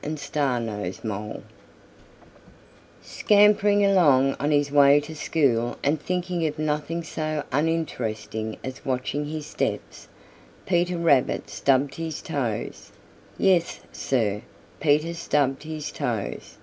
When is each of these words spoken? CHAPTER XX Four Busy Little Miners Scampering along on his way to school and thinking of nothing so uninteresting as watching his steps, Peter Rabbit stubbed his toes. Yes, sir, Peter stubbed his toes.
CHAPTER 0.00 0.10
XX 0.16 0.22
Four 0.22 0.54
Busy 0.84 1.00
Little 1.06 1.18
Miners 1.18 1.42
Scampering 3.02 3.84
along 3.84 4.36
on 4.40 4.50
his 4.50 4.72
way 4.72 5.00
to 5.00 5.14
school 5.14 5.76
and 5.84 6.00
thinking 6.00 6.46
of 6.46 6.58
nothing 6.58 7.02
so 7.02 7.42
uninteresting 7.52 8.56
as 8.64 8.86
watching 8.86 9.26
his 9.26 9.44
steps, 9.44 10.08
Peter 10.64 10.96
Rabbit 10.96 11.50
stubbed 11.50 11.96
his 11.96 12.22
toes. 12.22 12.90
Yes, 13.36 13.80
sir, 13.92 14.40
Peter 14.80 15.12
stubbed 15.12 15.64
his 15.64 15.92
toes. 15.92 16.56